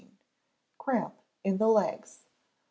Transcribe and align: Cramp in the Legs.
Cramp 0.79 1.13
in 1.43 1.59
the 1.59 1.67
Legs. 1.67 2.25